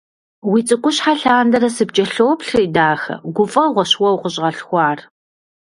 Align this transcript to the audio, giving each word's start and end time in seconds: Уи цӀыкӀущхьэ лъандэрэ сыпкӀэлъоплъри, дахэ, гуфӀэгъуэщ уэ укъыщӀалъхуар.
Уи 0.51 0.59
цӀыкӀущхьэ 0.67 1.13
лъандэрэ 1.19 1.69
сыпкӀэлъоплъри, 1.75 2.65
дахэ, 2.75 3.15
гуфӀэгъуэщ 3.35 3.91
уэ 4.01 4.09
укъыщӀалъхуар. 4.15 4.99